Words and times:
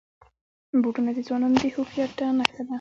بوټونه 0.81 1.11
د 1.15 1.19
ځوانانو 1.27 1.57
د 1.61 1.65
هوښیارتیا 1.75 2.27
نښه 2.37 2.61
ده. 2.65 2.69